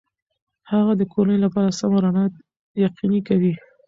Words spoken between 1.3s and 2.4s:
لپاره سمه رڼا